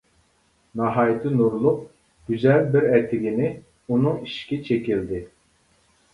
ناھايىتى 0.79 1.33
نۇرلۇق، 1.33 1.83
گۈزەل 2.31 2.65
بىر 2.77 2.89
ئەتىگىنى 2.95 3.53
ئۇنىڭ 3.53 4.19
ئىشىكى 4.27 4.61
چېكىلدى. 4.71 5.23